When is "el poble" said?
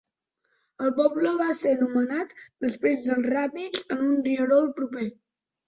0.83-1.33